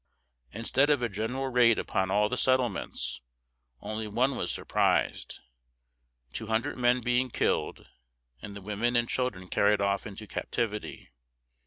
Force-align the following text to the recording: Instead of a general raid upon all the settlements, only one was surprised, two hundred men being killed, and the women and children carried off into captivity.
Instead 0.51 0.89
of 0.89 1.03
a 1.03 1.09
general 1.09 1.49
raid 1.49 1.77
upon 1.77 2.09
all 2.09 2.27
the 2.27 2.35
settlements, 2.35 3.21
only 3.81 4.07
one 4.07 4.35
was 4.35 4.51
surprised, 4.51 5.41
two 6.33 6.47
hundred 6.47 6.75
men 6.75 7.01
being 7.01 7.29
killed, 7.29 7.87
and 8.41 8.55
the 8.55 8.61
women 8.61 8.95
and 8.95 9.07
children 9.09 9.47
carried 9.47 9.79
off 9.79 10.07
into 10.07 10.25
captivity. 10.25 11.11